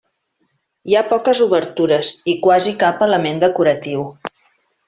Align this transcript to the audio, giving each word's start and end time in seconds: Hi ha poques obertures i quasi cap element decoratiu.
Hi 0.91 0.95
ha 0.95 1.03
poques 1.11 1.41
obertures 1.47 2.11
i 2.33 2.37
quasi 2.49 2.75
cap 2.85 3.07
element 3.11 3.45
decoratiu. 3.47 4.09